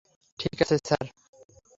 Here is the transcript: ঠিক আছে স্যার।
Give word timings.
ঠিক 0.39 0.57
আছে 0.61 0.75
স্যার। 0.85 1.05